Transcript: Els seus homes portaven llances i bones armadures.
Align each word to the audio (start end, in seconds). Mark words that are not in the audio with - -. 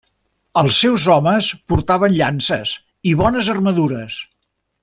Els 0.61 0.77
seus 0.83 1.03
homes 1.15 1.49
portaven 1.73 2.17
llances 2.17 2.75
i 3.11 3.15
bones 3.23 3.55
armadures. 3.57 4.21